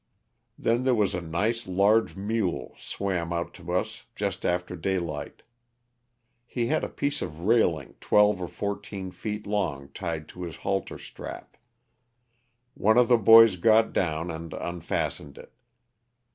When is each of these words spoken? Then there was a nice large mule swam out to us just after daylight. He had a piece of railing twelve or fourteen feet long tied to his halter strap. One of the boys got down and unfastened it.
Then 0.57 0.83
there 0.83 0.95
was 0.95 1.13
a 1.13 1.21
nice 1.21 1.67
large 1.67 2.15
mule 2.15 2.73
swam 2.79 3.31
out 3.31 3.53
to 3.53 3.71
us 3.71 4.07
just 4.15 4.47
after 4.47 4.75
daylight. 4.75 5.43
He 6.47 6.65
had 6.65 6.83
a 6.83 6.89
piece 6.89 7.21
of 7.21 7.41
railing 7.41 7.93
twelve 8.01 8.41
or 8.41 8.47
fourteen 8.47 9.11
feet 9.11 9.45
long 9.45 9.89
tied 9.89 10.27
to 10.29 10.41
his 10.41 10.55
halter 10.65 10.97
strap. 10.97 11.55
One 12.73 12.97
of 12.97 13.09
the 13.09 13.17
boys 13.17 13.57
got 13.57 13.93
down 13.93 14.31
and 14.31 14.55
unfastened 14.55 15.37
it. 15.37 15.53